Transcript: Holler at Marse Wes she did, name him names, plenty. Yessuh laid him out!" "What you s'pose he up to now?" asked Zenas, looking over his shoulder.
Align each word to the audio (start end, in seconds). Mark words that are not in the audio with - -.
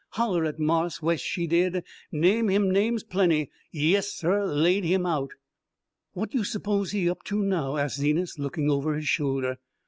Holler 0.13 0.45
at 0.45 0.57
Marse 0.57 0.99
Wes 1.03 1.19
she 1.21 1.45
did, 1.45 1.83
name 2.11 2.49
him 2.49 2.71
names, 2.71 3.03
plenty. 3.03 3.51
Yessuh 3.71 4.47
laid 4.47 4.83
him 4.83 5.05
out!" 5.05 5.29
"What 6.13 6.33
you 6.33 6.43
s'pose 6.43 6.89
he 6.91 7.07
up 7.07 7.21
to 7.25 7.43
now?" 7.43 7.77
asked 7.77 7.99
Zenas, 7.99 8.39
looking 8.39 8.67
over 8.71 8.95
his 8.95 9.07
shoulder. 9.07 9.59